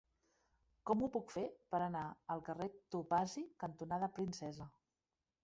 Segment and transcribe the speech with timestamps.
[0.89, 1.43] Com ho puc fer
[1.75, 2.01] per anar
[2.37, 2.67] al carrer
[2.97, 4.71] Topazi cantonada Princesa?